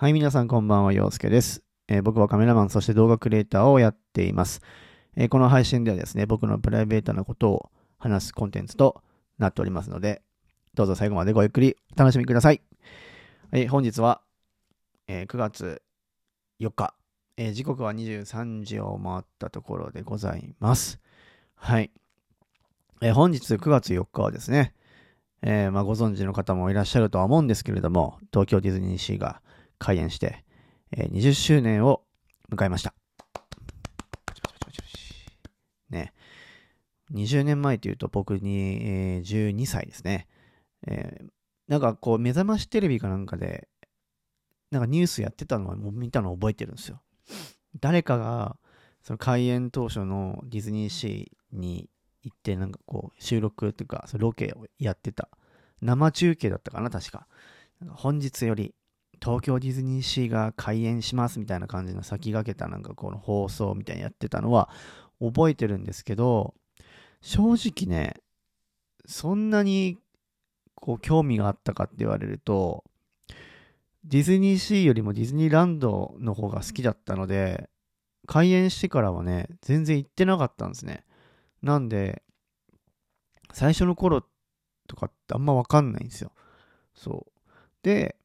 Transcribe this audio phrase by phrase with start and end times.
[0.00, 4.62] はい、皆さんこんばんは、陽介です、えー、僕はカメラマン、そして動画クリエイターをやっています、
[5.14, 9.02] えー、この配信ではですね、僕のプライベートなことを話すコンテンツと
[9.36, 10.22] なっておりますので、
[10.72, 12.62] どうぞ最後までごゆっくりお楽しみください。
[13.52, 14.22] はい、本日は、
[15.06, 15.82] えー、9月
[16.60, 16.94] 4日、
[17.36, 20.98] え時刻は23時を回ったところでございます。
[21.56, 21.90] はい。
[23.02, 24.72] え本日9月4日はですね、
[25.42, 29.42] え、まあ、ご存知の方もいらっしゃるとは思うんですけれども、東京ディズニーシーが
[29.80, 30.44] 開園して、
[30.92, 32.02] えー、20周年を
[32.52, 32.94] 迎えました。
[35.88, 36.12] ね。
[37.12, 40.28] 20年前というと僕に、えー、12歳ですね。
[40.86, 41.28] えー、
[41.66, 43.68] なんかこう、目覚ましテレビかなんかで、
[44.70, 47.00] なんかニュースやってたのはもう見たの覚えてるんですよ。
[47.80, 48.56] 誰かが、
[49.02, 51.88] その開園当初のディズニーシーに
[52.22, 55.30] 行って、なんかこう、収録というか、そロケをやってた。
[55.80, 57.26] 生中継だったかな、確か。
[57.88, 58.74] 本日より
[59.22, 64.70] 東京ディズニーシーが開園しますみたいな感じの先駆けたなんかこの放送みたいにやってたのは
[65.20, 66.54] 覚えてるんですけど、
[67.20, 68.14] 正直ね、
[69.06, 69.98] そんなに
[70.74, 72.84] こう興味があったかって言われると、
[74.04, 77.68] ディズニーシーよりもディズニーランドの方が好きだったので、
[78.26, 81.04] 開園してからはね、全然行ってなかったんですね。
[81.62, 82.22] なんで、
[83.52, 84.24] 最初の頃
[84.86, 86.32] とかってあんまわかんないんですよ。
[86.94, 87.40] そう。
[87.82, 88.16] で、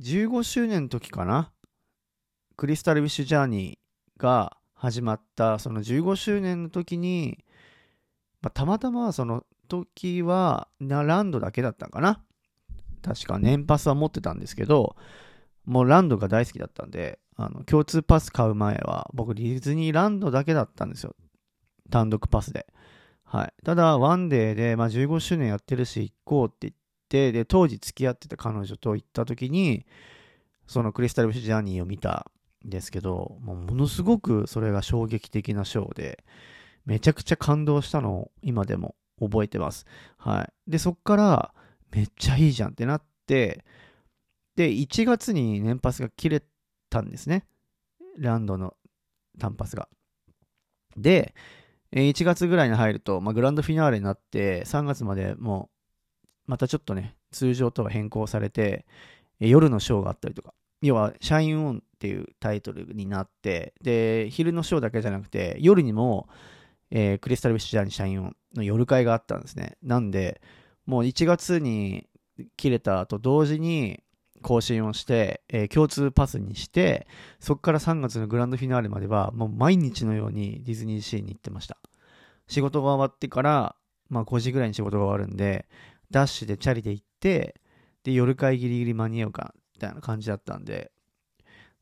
[0.00, 1.52] 15周年の時かな？
[2.56, 7.44] クリスタル・ウィッシュ・ジャーニーが始まったその15周年の時に、
[8.40, 12.22] まあ、たまたまその時はランドだけだったかな？
[13.02, 14.96] 確か年パスは持ってたんですけど、
[15.64, 21.14] もうランドが大好きだったんで、あの共通パス買う前は僕ディズニーランドだけだったんですよ。
[21.90, 22.66] 単独パスで。
[23.24, 23.52] はい。
[23.64, 26.74] ただ、ワンデーで、まあ、15周年やってるし、行こうって言っ
[27.10, 29.84] て、で、当時付き合ってた彼女と行った時に、
[30.66, 32.30] そのクリスタル・ジャーニーを見た
[32.64, 36.24] んですけど、もうものすごくそれが衝撃的なショーで、
[36.86, 39.84] めちゃくちゃ感動したのを今でも覚えてます。
[40.16, 40.70] はい。
[40.70, 41.54] で、そっから、
[41.90, 43.64] めっちゃいいじゃんってなって、
[44.56, 46.42] で、1月に年パスが切れ
[46.88, 47.44] たんですね。
[48.16, 48.74] ランドの
[49.38, 49.88] 単パスが。
[50.96, 51.34] で、
[51.92, 55.79] 1月ぐらいに入ると、まあ、グランドフィナーレになって、3月までもう、
[56.46, 58.86] またちょっとね、通常とは変更されて、
[59.38, 66.28] 夜のショーがあったりとか、要は、シャインオンっていうタイトルになって、で、昼のショーだけじゃなくて、夜にも、
[66.90, 69.76] えー、クリスタル・ウィッシュ・ジャーニー・シャインオンの夜会があったんですね。
[69.82, 70.40] なんで、
[70.86, 72.08] もう1月に
[72.56, 74.02] 切れたと同時に、
[74.42, 77.06] 更新をして、えー、共通パスにして、
[77.40, 81.76] そこから3月のグランドフィナーレまでは、もう毎日のようにディズニーシーに行ってました。
[82.48, 83.76] 仕事が終わってから、
[84.08, 85.66] まあ5時ぐらいに仕事が終わるんで、
[86.10, 87.54] ダッシュでチャリで行って、
[88.04, 90.90] で、夜会ギリギリ間に合うか、みたいな感じだったんで、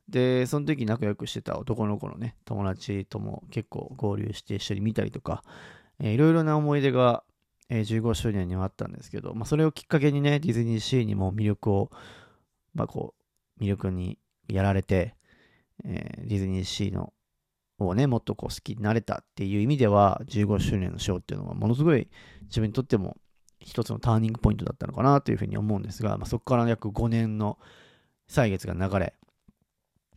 [0.08, 5.42] で、その時仲良くしてた男の子のね、友達とも結構合流して一緒に見たりとか、
[6.00, 7.24] えー、いろいろな思い出が、
[7.68, 11.90] えー、15周年にはあったんですけど、まあ、それをきっかけにね、ディズニーシーにも魅力を
[12.78, 13.14] まあ、こ
[13.58, 14.18] う、魅力に
[14.48, 15.14] やられて、
[15.84, 17.12] えー、ディズニーシーの
[17.80, 22.08] をね、もっとこう好きになれたっていう意味では、15周年のショーっていうのは、ものすごい
[22.42, 23.16] 自分にとっても
[23.60, 27.58] 一つのターニングポイントだったのかなというふうに思うんですが、まあ、そこから約5年の
[28.26, 29.14] 歳月が流れ、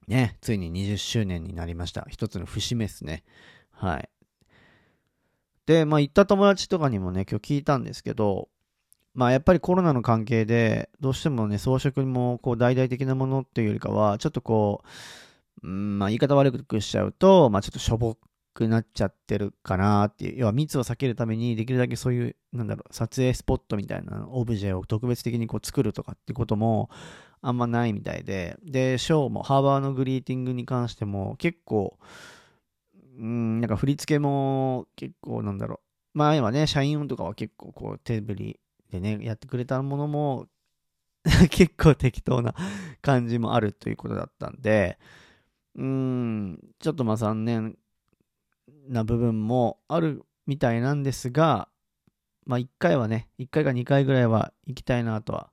[0.07, 2.05] ね、ついに20周年になりました。
[2.09, 3.23] 一つの節目ですね。
[3.71, 4.09] はい。
[5.65, 8.49] で、まあ、行った友達とかにもね、今日聞いたんですけど、
[9.13, 14.83] まあやっぱりコロナの関係で、どうしてもね、装飾もこう大々的なものっていうよりかは、ちょっとこ
[15.63, 18.15] う、うん、まあ言い方悪くしちゃうと、まあちょっとしょぼ
[18.53, 26.89] くなっちゃってるかなっていう、要は密を避けるために、できるだけそういう、なんだろう、撮影スポットみたいなオブジェを特別的にこう作るとかってことも、
[27.41, 31.97] あんまないみたいで、で、ショーも、ハーバーのグリーティングに関しても、結構、
[33.17, 35.81] うん、なんか振り付けも結構なんだろ
[36.15, 36.17] う。
[36.17, 38.59] 前はね、社員音とかは結構こう手振り
[38.91, 40.47] でね、やってくれたものも
[41.49, 42.53] 結構適当な
[43.01, 44.97] 感じもあるということだったんで、
[45.75, 47.77] うん、ちょっとまあ残念
[48.87, 51.69] な部分もあるみたいなんですが、
[52.45, 55.51] まあ1回はね、1回か2回ぐらいは行きたいなとは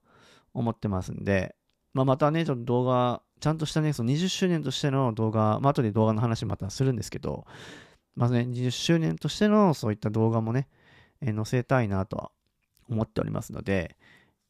[0.54, 1.54] 思ってますんで、
[1.94, 7.46] まあまたね、ちょっと動画、ちゃんとしたね、その20周年としての動画、まあ後で動画の話またするんですけど、
[8.16, 10.68] まあね、20周年としてのそういった動画もね、
[11.20, 12.30] えー、載せたいなとは
[12.90, 13.96] 思っておりますので、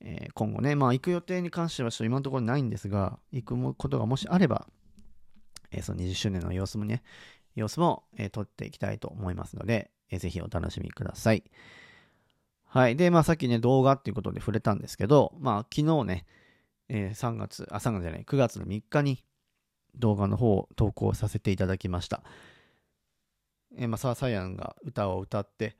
[0.00, 4.66] えー、今後ね、まあ行く予定に関してはちょっと今のところないんですが、行くことがもしあれば、
[5.70, 7.02] えー、その20周年の様子もね、
[7.58, 11.44] 様子も、えー、撮っていきたいと思いますので、えー、ぜひお楽しみください。
[12.64, 12.96] はい。
[12.96, 16.26] で、まあさっきね、動画っていうことで触れたんですけど、まあ昨日ね、
[16.88, 19.24] えー、3月、あ、3月じゃない、9月の3日に
[19.96, 22.22] 動画の方を投稿させていただきました。
[23.76, 25.76] えー、まあ、サーサイアンが歌を歌って、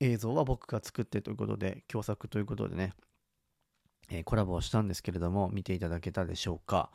[0.00, 2.92] 映像は僕が作ってということで、共作ということでね、
[4.10, 6.90] えー、コラボをしたんですけれども、見ていただけたでしょうか。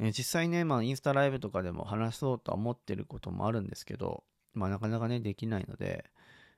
[0.00, 4.24] え、実際ね、まあ、インスタライブとかでも話そうとは思ってることもあるんですけど、
[4.54, 6.04] まあ、なかなかね、できないので、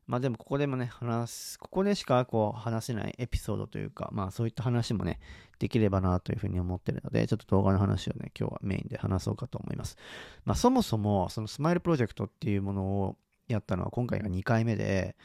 [0.07, 5.21] まあでもここでもね、話す、ここでしかこう話せないエピソードというか、まあそういった話もね、
[5.59, 9.97] できればなというふうに思ってるので、ちょっと動画の話をね、今日はメインで話そうかと思います。
[10.45, 13.17] まあそもそも、そのスマイルプロジェクトっていうものを
[13.49, 15.17] やったのは今回が2回目で、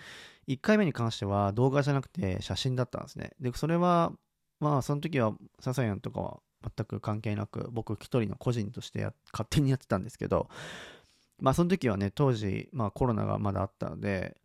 [0.48, 3.32] 1回目に関しては動画じゃなくて写真だったんですね。
[3.40, 4.14] で、それは、
[4.60, 10.50] まあその時はササヤンとかは全く関係なく、僕一人の個人として勝手にやってたんですけど、
[11.40, 14.38] まあその時はね、当時、まあコロナがまだあったので、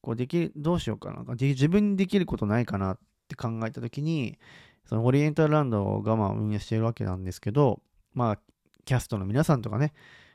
[0.00, 1.24] こうできどうしようかな。
[1.34, 2.98] 自分にできることないかなっ
[3.28, 4.38] て考えたときに、
[4.84, 7.80] そのオリエンタルランドがまあ運営しているわけなんですけど、
[8.14, 8.38] まあ、
[8.84, 9.92] キャストの皆さんとかね、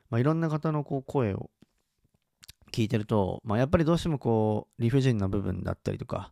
[0.09, 1.49] まあ、いろんな方のこう声を
[2.71, 6.31] 聞いてると、まあ、やっぱりどうしてもこう理不尽な部分だったりとか、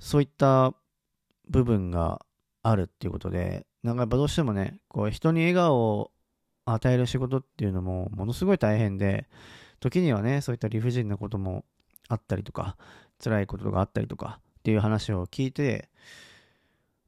[0.00, 0.74] そういった
[1.48, 2.20] 部分が
[2.64, 6.10] あるっていうことで、なんかやっぱどうしてもね、こう人に笑顔を
[6.64, 9.28] 与える仕事っていうのもものすごい大変で、
[9.80, 11.64] 時にはね、そういった理不尽なことも
[12.08, 12.76] あったりとか、
[13.22, 15.88] 辛いことがあったりとかっていう話を聞いて、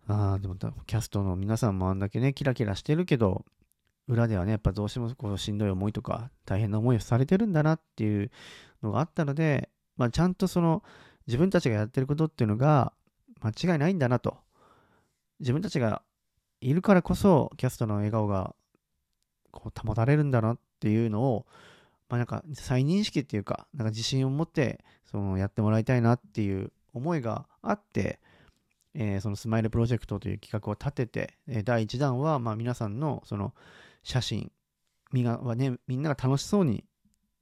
[0.06, 3.44] ああ、でもキャストの皆さんもあんだけね、キラキラしてるけど、
[4.08, 8.30] 裏ではね、やっぱどうしてもこのしんどい思いとか、大変な思いをされてるんだなっていう
[8.82, 10.82] のがあったので、まあ、ちゃんとその
[11.26, 12.92] 自分たちがやってることっていうのが
[13.40, 14.38] 間違いないんだなと。
[15.38, 16.02] 自分たちが
[16.60, 18.54] いるからこそ、キャストの笑顔が
[19.50, 21.46] こう保たれるんだなっていうのを、
[22.08, 28.20] まあ、なんか再認識っていうか、なんか自信を持ってそのやってもらいたいなっていう思いがあって、
[28.94, 33.54] えー、そのスマイルプロジェクトという企画を立てて、え、第1弾はまあ皆さんのその
[34.02, 34.50] 写真
[35.12, 36.84] みんなは、ね、みんなが楽しそうに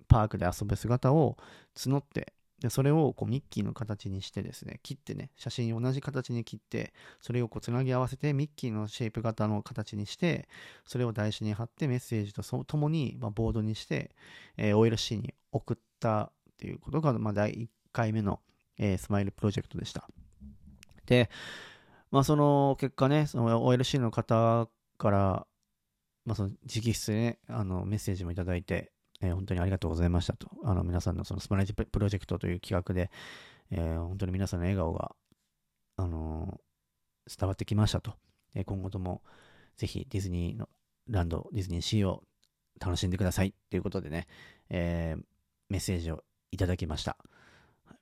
[0.09, 1.37] パークで遊ぶ姿を
[1.76, 10.49] 募ってでそれをこうミッキーの形にしてですね切ってね写真同じ形に切ってそれをこうつなぎ合わせてミッキーのシェイプ型の形にして
[10.84, 14.10] それを台紙に貼ってメッセージとともに、まあ、ボードにして、
[14.56, 18.40] えー、OLC に送ったっていうことが、まあ、第1回目の、
[18.78, 20.08] えー、スマイルプロジェクトでした。
[21.06, 21.31] で
[22.10, 24.69] まあその結果ねその OLC の方
[24.99, 25.46] から
[26.28, 30.49] まあ、その直筆でね、あのメッセージもいただいて、えー、本当にありがとうございましたと。
[30.65, 33.11] あの皆さんのそのスマライジプロジェクトという企画で、
[33.70, 35.12] えー、本当に皆さんの笑顔が、
[35.97, 38.15] あのー、伝わってきましたと。
[38.55, 39.23] え今後とも
[39.76, 40.69] ぜひディズニーの
[41.09, 42.23] ランド、ディズニーシーを
[42.81, 44.26] 楽しんでくださいということでね、
[44.70, 45.17] え
[45.69, 47.17] メッセージをいただきました。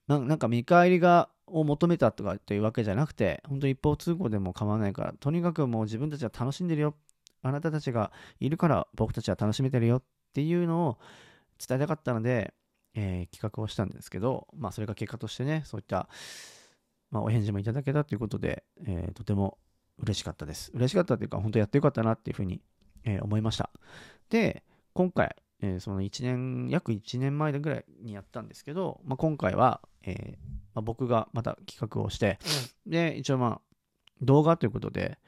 [0.07, 6.95] ななんか見返りがを求めたとかというわけじゃなくて、本当一方通行でも構わないから、とにかくもう自分たちは楽しんでるよ。
[7.43, 8.11] あなたたちが
[8.41, 10.03] いるから僕たちは楽しめてるよっ
[10.37, 10.99] ていうのを
[11.67, 12.53] 伝えたかったので、
[12.95, 16.11] えー、企画をしたんですけど、まあ、それが結果としてね、そういった、
[17.11, 19.57] まあ、お返事もいただけたということで、えー、とても
[19.99, 20.71] 嬉しかったです。
[20.75, 22.61] 嬉しかったというか、本当やってよかったなっていうふうに、
[23.05, 23.71] えー、思いました。
[24.29, 24.63] で、
[24.93, 30.37] 今回、えー、その1年、約1年前ぐらいにやったんですけど、まあ、今回は、え
[30.75, 32.39] まあ、僕がまた企画をして、
[32.85, 33.61] で、一応まあ、
[34.21, 35.19] 動画ということで、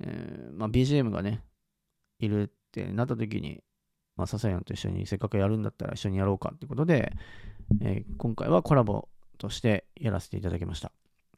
[0.00, 1.42] えまあ、BGM がね、
[2.18, 3.62] いるってなった時に、
[4.18, 7.12] まあ、ササヤンと一緒にせっかくやるんだったら一緒にやろうかってことで、
[7.80, 9.08] えー、今回はコラボ
[9.38, 10.90] としてやらせていただきました。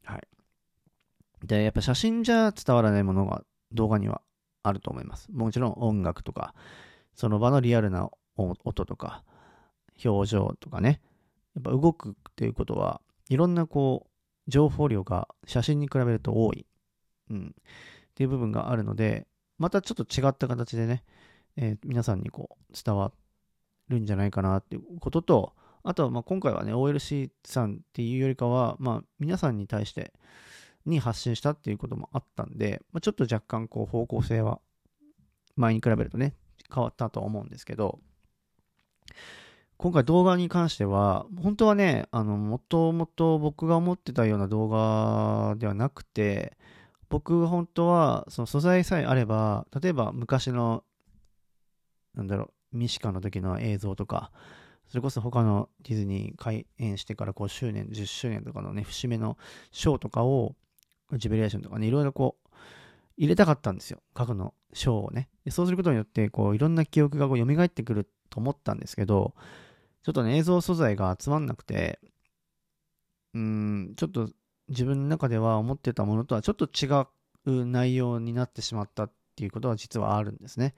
[0.04, 1.46] はい。
[1.46, 4.22] で、やっぱ写真じゃ伝わらないものが動画には
[4.62, 5.30] あると思います。
[5.30, 6.54] もちろん音楽とか、
[7.14, 9.22] その場のリアルな音とか、
[10.02, 11.02] 表情とかね。
[11.54, 16.66] やっぱ動くっていうことは、いろんなこう、情報量が写真に比べると多い。
[17.28, 17.54] うん。
[18.10, 19.26] っていう部分があるので、
[19.58, 21.04] またちょっと違った形でね、
[21.56, 23.12] えー、皆さんにこう伝わ
[23.88, 25.52] るんじゃないかなっていうことと、
[25.82, 30.12] あとはまあ今回はね、OLC さんっていうよりかは、まあ皆さんに対して
[30.86, 34.60] に発信したっていうこともあったんで、まあ、ちょっと若干こう方向性は
[35.56, 36.34] 前に比べるとね、
[36.72, 37.98] 変わったとは思うんですけど、
[39.76, 46.56] 今回動画に関しては、本当はね、あの、もともと僕が思ってたような動画ではなくて、
[47.08, 50.84] 僕が本当はその素材さえあれば、例えば昔の
[52.14, 54.30] なんだろう、ミシカの時の映像とか、
[54.88, 59.38] それこそ他のディズニー開園してから5周年、10周年とかのね、節目の
[59.70, 60.56] ショーとかを、
[61.12, 62.48] ジュベリエーションとかね、いろいろこう、
[63.16, 64.00] 入れたかったんですよ。
[64.14, 65.28] 過去のショーをね。
[65.50, 69.34] そうすることによって、こう、いろんな記憶がこう蘇ってくると思ったんですけど、
[70.02, 72.00] ちょっとね、映像素材が集まんなくて、
[73.34, 74.30] うん、ちょっと
[74.68, 77.08] 自分の中では思ってたものとはちょっと違か
[77.44, 80.74] 内容になってしまったっていうことは実はあるんですね。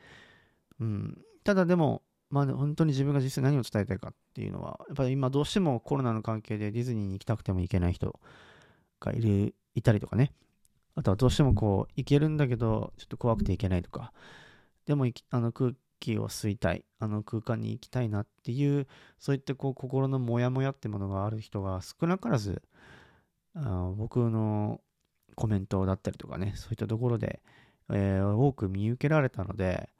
[0.82, 8.18] うん、ただでも、まあ、本当に自分が実際何を伝えたいかっていうのは、やっぱり今どうしてもコロナの関係でディズニーに行きたくても行けない人
[8.98, 10.32] がいる、いたりとかね。
[10.96, 14.12] あとはどうしてもこう、行けるんだけど、ちょっと怖くて行けないとか。
[14.86, 18.88] でも、あの空気を吸いたい、あの空間に行きたいなっていう、
[19.20, 22.62] そういったこう心のモヤモヤってものがある人が少なからず、
[23.54, 24.80] あ僕の
[25.36, 27.40] コメントだったりとかね、そういったところで、
[27.90, 29.90] えー、多く見受けられたので、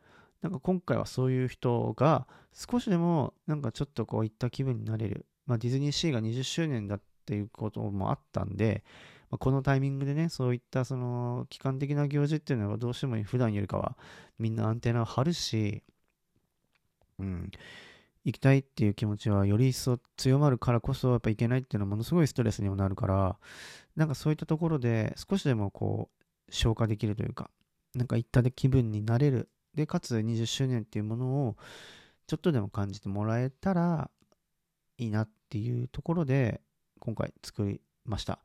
[0.42, 5.26] なんか今回はそういう人が少しでもなんかちょっとこういった気分になれる。
[5.46, 8.84] まあ、ディズニーシーが20周年だっていうこともあったんで、
[9.30, 13.96] まあ、このタイミングでね、そういったその期間的な行事っていうのはどうしても普段よりかは
[14.38, 15.82] みんなアンテナを張るし、
[17.18, 17.50] うん、
[18.24, 23.36] 行きたいっていう気持ちはより一層強まるからこそやっぱ行けないっていうのはものすごいストレスにもなるから
[23.96, 26.08] なんかそういったところで少しでもこ
[26.48, 27.50] う消化できるというか
[27.94, 31.56] なんか行った気分になれるでかつ20周年っていうものを
[32.26, 34.10] ちょっとでも感じてもらえたら
[34.98, 36.60] いいなっていうところで
[37.00, 38.38] 今回作りました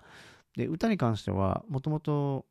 [0.55, 2.45] で歌に関してはもともと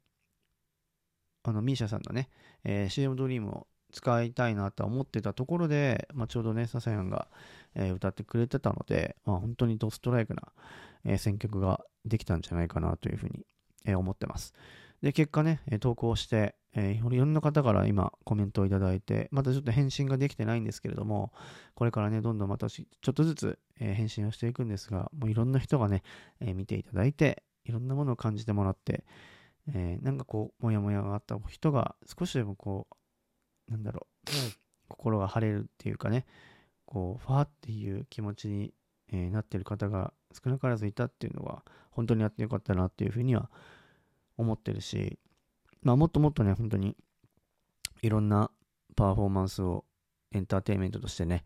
[1.42, 2.28] あのミーシャさんのね、
[2.64, 7.28] えー、CM ドリームを使いたいなと思ってたところで、まあ、ちょうどね、ササヤンが、
[7.74, 10.42] えー、歌ってくれてたので、まあ、本当にドストライクな、
[11.04, 13.46] えー、選曲ができたんじゃないかなというふうに、
[13.84, 14.54] えー、思ってます。
[15.06, 21.32] で、結果ね、投稿して、えー、いろんな方から今コメントをいただいて、またちょっと返信ができてないんですけれども、
[21.76, 26.02] これからね、どんどんまたちょっとずつ、えー、返信をしていくんですが、もういろんな人がね、
[26.40, 29.04] えー、見ていただいて、いろんなものを感じてもらって、
[29.72, 32.88] えー、なんかこう、もやもやがあった人が少しでもこ
[33.68, 34.30] う、なんだろう、
[34.88, 36.26] 心が晴れるっていうかね、
[36.84, 38.74] こう、ファーっていう気持ちに、
[39.12, 43.50] えー、なってる方が少なからずいたっていうのは、本当にやってよかったなっていうふうには
[44.36, 45.18] 思ってるし、
[45.82, 46.96] まあもっともっとね、本当に
[48.02, 48.50] いろんな
[48.94, 49.84] パフォーマンスを
[50.32, 51.44] エンターテインメントとしてね、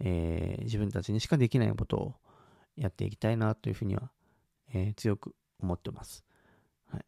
[0.00, 2.14] えー、自分たちにしかできないことを
[2.76, 4.10] やっていきたいなというふうには、
[4.72, 6.24] えー、強く思ってます。
[6.90, 7.04] はい。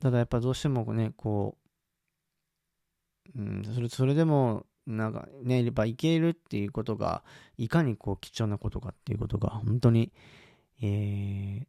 [0.00, 1.56] ただやっぱどうしてもね、こ
[3.34, 7.22] う、うん、それそれでも、なんかね、やっぱいけるっていうことが、
[7.56, 10.12] いかにこう貴重なことかっていうことが、本当に、
[10.82, 11.66] え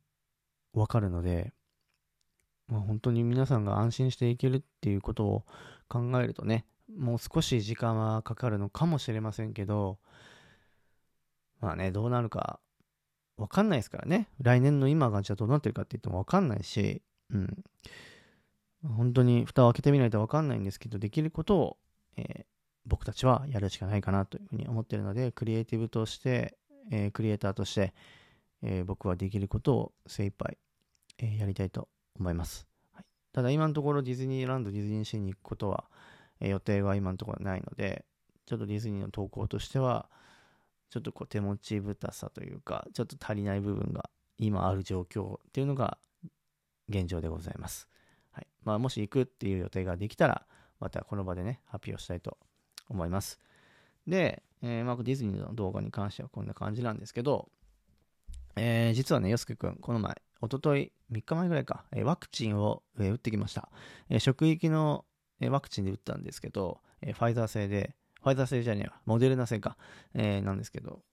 [0.75, 1.53] ー、わかるので、
[2.72, 5.44] まあ、本当に皆さんが安心していけるっていうことを
[5.90, 6.66] 考えるとね、
[6.98, 10.00] もう少し時間はかかるのかもしれませんけど、
[11.60, 12.62] まあね、どうなるか
[13.38, 14.30] わかんないですからね。
[14.42, 17.63] 来年の今がじゃあどうなってるかって言ってもわかんないし、うん。
[18.88, 21.78] 本当に蓋を開けてみないと分かんないんですけど、できることを、
[22.16, 22.46] えー、
[22.86, 26.58] 僕たちはやるしかないかなというふうに思ってるので、クリエイティブとして、
[26.90, 27.94] えー、クリエイターとして、
[28.63, 30.58] えー、僕はできることを精一杯、
[31.18, 32.68] え、やりたいと思います。
[32.94, 35.86] はい、ただ今のところディズニーランド、ディズニーシーに行くことは、
[36.39, 38.06] え予定は今のところないので、
[38.46, 40.10] ちょっとディズニーの投稿としては、
[40.89, 45.98] ちょっとこう手持ちぶたさというか、ちょっと足りない部分が今ある状況っていうのが
[46.89, 47.88] 現状でございます。
[48.32, 50.46] はいまあ、もし行くっていう予定ができたら、
[50.80, 52.38] またこの場でね、発表したいと
[52.89, 53.39] 思います。
[54.08, 57.50] で、えー、まあ、ディズニーの動画に関してはこんな感じなんですけど、
[58.56, 63.70] えー、実はね、よすけくん、この前、おととい、3日前ぐらいか、え、ワクチンを、え、打ってきました。
[64.10, 65.06] え、職域の、
[65.39, 69.77] えワクチンで打ったんですけど、えファイザー製で、ファイザー製じゃねえわ、モデルナ製か、
[70.13, 71.03] えなんですけど、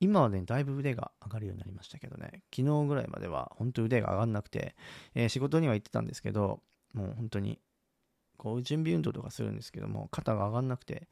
[0.00, 4.76] 今はね、だいぶ腕が上がるようになりましたけどね、昨日ぐらいまでは本当腕が上がんなくて、
[5.14, 6.62] え、仕事には行ってたんですけど、
[6.92, 7.58] もう本当に、
[8.36, 11.08] こう準備運動とかするんですけども、肩が上がんなくて、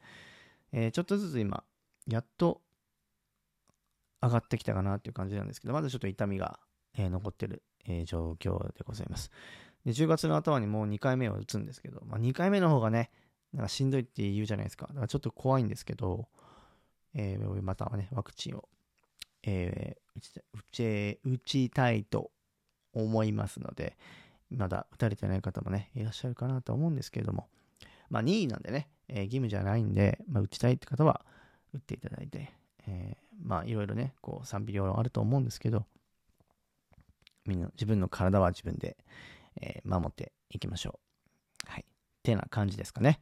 [0.71, 1.63] え、ちょっとずつ今、
[2.07, 2.61] やっと
[4.21, 6.59] 上がってきたかなっていう感じなんですけど、まだちょっと痛みが、
[6.97, 9.31] え、残ってる、えー、状況でございます。
[9.85, 13.11] で、10月の頭にもう2回目を打つんですけど、まあ、2回目の方がね、
[13.53, 14.87] なんかしんどいって言うじゃないですか。
[14.87, 16.27] だからちょっと怖いんですけど、
[17.13, 18.67] えー、またはね、ワクチンを
[19.47, 22.31] えー、打ち打ち打ちたいと
[22.93, 23.97] 思いますので、
[24.49, 27.47] まだ打たれてない方もね、いらっしゃるかなと思うんですけれども、
[28.09, 31.25] まあ、任意なんでね、えー、義務じゃないんで、まあ、打ちたいって方は
[31.73, 32.51] 打っていただいて、
[32.87, 35.85] えー、まあ、いろいろね、こう、賛否両論あると思うんですけど、
[37.47, 38.97] みんな、自分の体は自分で、
[39.61, 40.99] えー、守っていきましょ
[41.67, 41.71] う。
[41.71, 41.81] はい。
[41.81, 41.85] っ
[42.23, 43.19] てな感じですかね。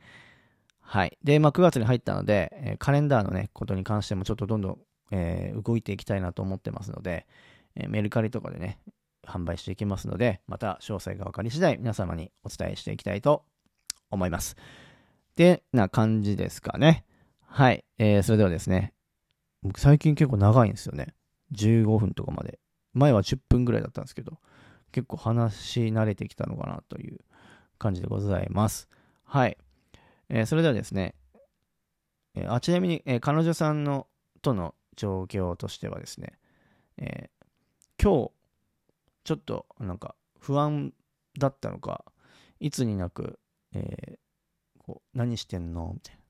[0.81, 1.17] はい。
[1.23, 4.79] で、まあ、9月に入ったので、えー、カレンダーのね、ことに関してもちょっとどんどん
[5.11, 7.25] えー、動いていきたいなと思ってますので、
[7.75, 8.79] え、メルカリとかでね、
[9.25, 13.43] 販売していきますので、また詳細が分かり次第皆様にお伝えしていきたいと
[14.09, 14.55] 思います。
[15.35, 17.05] で、な感じですかね。
[17.41, 17.83] はい。
[17.97, 18.93] えー、それではですね、
[19.61, 21.13] 僕最近結構長いんですよね。
[21.53, 22.59] 15分とかまで。
[22.95, 24.39] 前は10分ぐらいだったんですけど、
[24.91, 27.19] 結構話し慣れてきたのかなという
[27.77, 28.87] 感じでございます。
[29.23, 29.57] はい。
[30.29, 31.13] えー、それではですね、
[32.33, 34.07] えー、あちなみに、えー、彼女さんの
[34.41, 36.39] との状況としてはですね、
[36.97, 37.29] え
[38.01, 38.31] 今日、
[39.25, 40.93] ちょっとなんか不安
[41.37, 42.05] だったのか、
[42.59, 43.39] いつになく、
[43.73, 44.17] え
[44.79, 45.91] こう何してんの？
[45.93, 46.21] みたいな。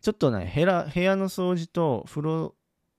[0.00, 2.54] ちょっとね部屋、部屋の掃除と風呂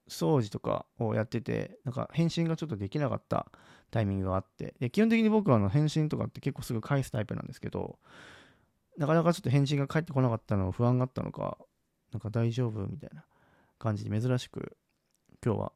[0.10, 3.52] 掃除とかをやってて、なんか返信がちょっとできなかった
[3.92, 8.00] タイミングがあって、で基本的に僕はあの返信とかって結構すぐ返すタイプなんですけど、
[8.98, 11.58] なかなかちょっと返信が返ってこなかったのを不安があったのか、
[12.12, 13.26] なんか大丈夫みたいな
[13.80, 14.78] 感じで珍しく
[15.44, 15.72] 今日は、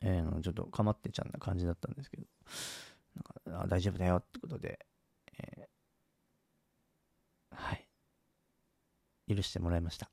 [0.00, 2.24] えー、ちょっとかまってちゃんな感じだったんですけど、
[3.16, 4.78] なんかあ大丈夫だよってことで、
[5.38, 7.88] えー、はい。
[9.26, 10.10] 許してもらいました。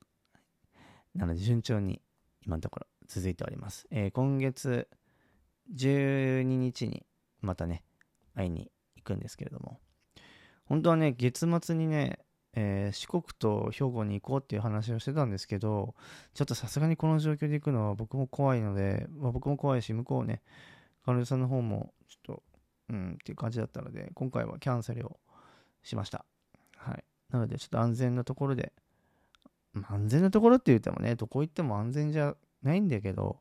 [1.13, 2.00] なので順調に
[2.45, 3.87] 今のところ続いております。
[3.91, 4.87] えー、今月
[5.75, 7.05] 12日に
[7.41, 7.83] またね、
[8.35, 9.79] 会いに行くんですけれども、
[10.65, 12.19] 本当はね、月末にね、
[12.53, 15.95] えー、四国と兵庫に行こうっていう話をしてたんですけど、
[16.33, 20.41] ちょっとさすがにこの状況で行くのは僕も怖いので、まあ、僕も怖いし、向こうね、
[21.05, 22.43] 彼女さんの方もちょっと、
[22.89, 25.19] うんっていう感じだったので、今回はキャンセルを
[25.83, 26.25] しました。
[26.75, 27.03] はい。
[27.29, 28.73] なので、ちょっと安全なところで、
[29.87, 33.39] 安全なところって言ってもね、どこ行っても安全じゃないんだけど、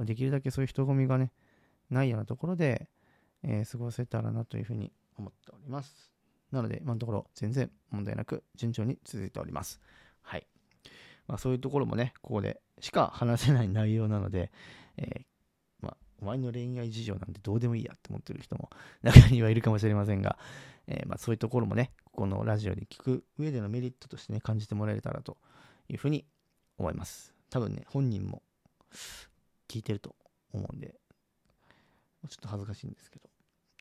[0.00, 1.32] できるだけそういう人混みがね、
[1.90, 2.88] ないようなところで、
[3.42, 6.12] えー、過ごせたらなというふうに思っております。
[6.50, 9.80] なので、今のところ全然問題なく順調に続いております。
[10.22, 10.46] はい。
[11.26, 14.50] まあ、そういうところもね、ここでしか話せない内容なので、
[14.96, 15.24] えー、
[15.80, 18.70] まあ、お前の恋愛事情なんてどうでもいいやって思ってる人も
[19.02, 20.38] 中にはいるかもしれませんが、
[20.86, 25.36] えー、まあ、そういうところもね、ここのラジオで聞く上でのメリットとしてね、感じてもらえたらと
[25.88, 26.24] いうふうに
[26.78, 27.34] 思います。
[27.50, 28.42] 多分ね、本人も
[29.68, 30.14] 聞いてると
[30.52, 30.94] 思うんで、
[32.28, 33.28] ちょっと恥ずかしいんですけど。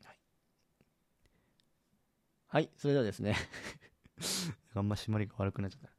[0.04, 0.18] はい。
[2.48, 3.36] はい、それではですね
[4.74, 5.90] あんま締まりが悪くなっちゃった。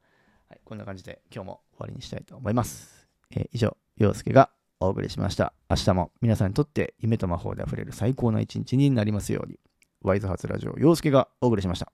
[0.49, 3.07] はい、こんな感じで今日も終わりにしたいと思います。
[3.31, 5.53] えー、以上、陽介がお送りしました。
[5.69, 9.59] 明日も皆さんにとって夢と魔法で溢れる最高な一日になりますように。
[10.01, 11.91] ワイズハーツラジオ、陽介がお送りしました。